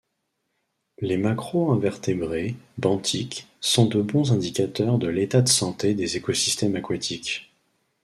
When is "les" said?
0.99-1.15